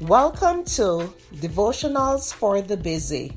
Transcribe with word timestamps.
Welcome 0.00 0.64
to 0.76 1.12
Devotionals 1.34 2.32
for 2.32 2.62
the 2.62 2.78
Busy. 2.78 3.36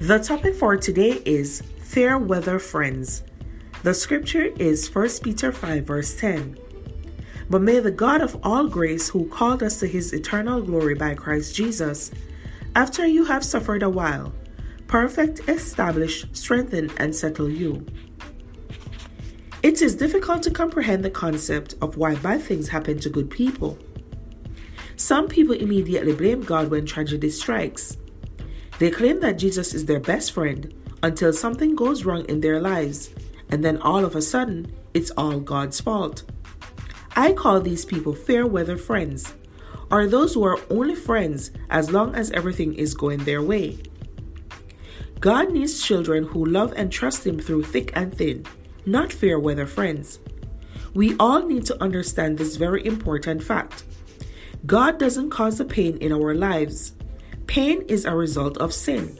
The 0.00 0.20
topic 0.20 0.54
for 0.54 0.76
today 0.76 1.20
is 1.24 1.64
Fair 1.80 2.16
Weather 2.16 2.60
Friends. 2.60 3.24
The 3.82 3.92
scripture 3.92 4.44
is 4.44 4.94
1 4.94 5.08
Peter 5.24 5.50
5, 5.50 5.84
verse 5.84 6.14
10. 6.14 6.56
But 7.50 7.62
may 7.62 7.80
the 7.80 7.90
God 7.90 8.20
of 8.20 8.38
all 8.44 8.68
grace, 8.68 9.08
who 9.08 9.26
called 9.26 9.60
us 9.64 9.80
to 9.80 9.88
his 9.88 10.12
eternal 10.12 10.62
glory 10.62 10.94
by 10.94 11.16
Christ 11.16 11.56
Jesus, 11.56 12.12
after 12.76 13.04
you 13.04 13.24
have 13.24 13.44
suffered 13.44 13.82
a 13.82 13.90
while, 13.90 14.32
perfect, 14.86 15.40
establish, 15.48 16.24
strengthen, 16.32 16.92
and 16.98 17.12
settle 17.12 17.50
you. 17.50 17.84
It 19.68 19.82
is 19.82 19.94
difficult 19.94 20.42
to 20.44 20.50
comprehend 20.50 21.04
the 21.04 21.10
concept 21.10 21.74
of 21.82 21.98
why 21.98 22.14
bad 22.14 22.40
things 22.40 22.68
happen 22.68 22.98
to 23.00 23.10
good 23.10 23.28
people. 23.28 23.76
Some 24.96 25.28
people 25.28 25.54
immediately 25.54 26.14
blame 26.14 26.40
God 26.40 26.70
when 26.70 26.86
tragedy 26.86 27.28
strikes. 27.28 27.98
They 28.78 28.90
claim 28.90 29.20
that 29.20 29.36
Jesus 29.36 29.74
is 29.74 29.84
their 29.84 30.00
best 30.00 30.32
friend 30.32 30.72
until 31.02 31.34
something 31.34 31.76
goes 31.76 32.06
wrong 32.06 32.24
in 32.30 32.40
their 32.40 32.62
lives, 32.62 33.10
and 33.50 33.62
then 33.62 33.76
all 33.82 34.06
of 34.06 34.16
a 34.16 34.22
sudden, 34.22 34.72
it's 34.94 35.10
all 35.18 35.38
God's 35.38 35.82
fault. 35.82 36.22
I 37.14 37.34
call 37.34 37.60
these 37.60 37.84
people 37.84 38.14
fair 38.14 38.46
weather 38.46 38.78
friends, 38.78 39.34
or 39.90 40.06
those 40.06 40.32
who 40.32 40.44
are 40.44 40.58
only 40.70 40.94
friends 40.94 41.50
as 41.68 41.92
long 41.92 42.14
as 42.14 42.30
everything 42.30 42.72
is 42.72 42.94
going 42.94 43.18
their 43.18 43.42
way. 43.42 43.76
God 45.20 45.52
needs 45.52 45.82
children 45.82 46.24
who 46.24 46.46
love 46.46 46.72
and 46.74 46.90
trust 46.90 47.26
Him 47.26 47.38
through 47.38 47.64
thick 47.64 47.92
and 47.94 48.16
thin 48.16 48.46
not 48.88 49.12
fair 49.12 49.38
weather 49.38 49.66
friends. 49.66 50.18
We 50.94 51.14
all 51.18 51.46
need 51.46 51.66
to 51.66 51.82
understand 51.82 52.38
this 52.38 52.56
very 52.56 52.84
important 52.84 53.42
fact. 53.42 53.84
God 54.66 54.98
doesn't 54.98 55.30
cause 55.30 55.58
the 55.58 55.64
pain 55.64 55.98
in 55.98 56.12
our 56.12 56.34
lives. 56.34 56.94
Pain 57.46 57.82
is 57.88 58.04
a 58.04 58.14
result 58.14 58.58
of 58.58 58.74
sin. 58.74 59.16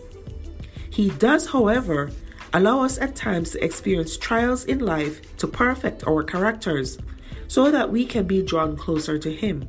He 0.90 1.10
does, 1.10 1.46
however, 1.46 2.10
allow 2.52 2.82
us 2.82 2.98
at 2.98 3.14
times 3.14 3.50
to 3.50 3.64
experience 3.64 4.16
trials 4.16 4.64
in 4.64 4.80
life 4.80 5.36
to 5.36 5.46
perfect 5.46 6.06
our 6.06 6.24
characters 6.24 6.98
so 7.46 7.70
that 7.70 7.90
we 7.90 8.04
can 8.04 8.26
be 8.26 8.42
drawn 8.42 8.76
closer 8.76 9.18
to 9.18 9.32
Him. 9.32 9.68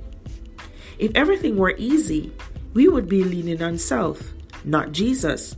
If 0.97 1.11
everything 1.16 1.56
were 1.56 1.75
easy, 1.78 2.34
we 2.73 2.88
would 2.88 3.08
be 3.08 3.23
leaning 3.23 3.61
on 3.61 3.78
self, 3.78 4.34
not 4.63 4.91
Jesus. 4.91 5.56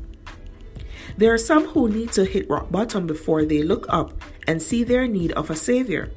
There 1.18 1.34
are 1.34 1.38
some 1.38 1.66
who 1.68 1.90
need 1.90 2.12
to 2.14 2.26
hit 2.26 2.50
rock 2.50 2.72
bottom 2.72 3.06
before 3.06 3.46
they 3.46 3.64
look 3.64 3.86
up 3.90 4.14
and 4.48 4.62
see 4.62 4.84
their 4.84 5.08
need 5.08 5.32
of 5.34 5.50
a 5.50 5.56
Savior. 5.56 6.12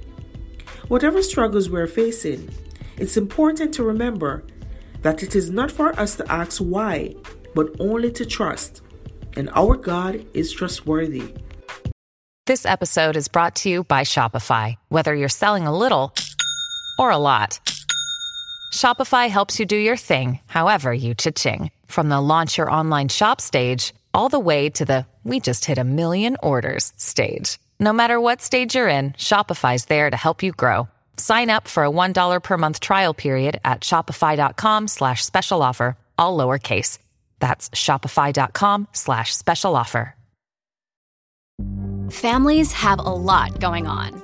Whatever 0.89 1.23
struggles 1.23 1.69
we're 1.69 1.87
facing, 1.87 2.49
it's 2.97 3.17
important 3.17 3.75
to 3.75 3.83
remember 3.83 4.45
that 5.03 5.23
it 5.23 5.35
is 5.35 5.51
not 5.51 5.71
for 5.71 5.99
us 5.99 6.17
to 6.17 6.33
ask 6.33 6.59
why, 6.59 7.15
but 7.55 7.75
only 7.79 8.11
to 8.13 8.25
trust. 8.25 8.83
And 9.37 9.51
our 9.55 9.77
God 9.77 10.25
is 10.33 10.53
trustworthy. 10.53 11.35
This 12.47 12.65
episode 12.67 13.17
is 13.17 13.29
brought 13.29 13.57
to 13.57 13.71
you 13.71 13.85
by 13.85 14.03
Shopify. 14.03 14.77
Whether 14.89 15.15
you're 15.15 15.29
selling 15.29 15.67
a 15.67 15.77
little 15.77 16.15
or 16.99 17.11
a 17.11 17.19
lot, 17.19 17.59
Shopify 18.73 19.29
helps 19.29 19.59
you 19.59 19.67
do 19.67 19.77
your 19.77 19.97
thing, 19.97 20.41
however 20.47 20.93
you 20.93 21.15
cha-ching. 21.15 21.71
From 21.87 22.11
the 22.11 22.21
launch 22.21 22.59
your 22.59 22.71
online 22.71 23.09
shop 23.09 23.41
stage, 23.41 23.93
all 24.15 24.29
the 24.29 24.39
way 24.39 24.71
to 24.71 24.85
the 24.85 25.07
we 25.25 25.41
just 25.41 25.65
hit 25.65 25.79
a 25.79 25.85
million 25.85 26.37
orders 26.43 26.93
stage. 26.97 27.59
No 27.81 27.93
matter 27.93 28.21
what 28.21 28.43
stage 28.43 28.75
you're 28.75 28.89
in, 28.89 29.13
Shopify's 29.13 29.87
there 29.87 30.11
to 30.11 30.17
help 30.17 30.43
you 30.43 30.53
grow. 30.53 30.89
Sign 31.17 31.49
up 31.51 31.67
for 31.67 31.85
a 31.85 31.91
$1 31.91 32.43
per 32.43 32.57
month 32.59 32.81
trial 32.81 33.15
period 33.15 33.59
at 33.65 33.81
shopify.com 33.81 34.89
slash 34.89 35.25
special 35.25 35.63
offer, 35.63 35.97
all 36.19 36.37
lowercase. 36.37 36.99
That's 37.41 37.71
shopify.com 37.71 38.89
slash 38.93 39.35
special 39.35 39.77
offer. 39.77 40.15
Families 42.11 42.73
have 42.73 42.99
a 42.99 43.03
lot 43.03 43.61
going 43.61 43.87
on. 43.87 44.24